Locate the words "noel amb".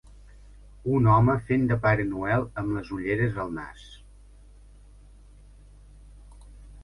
2.13-2.73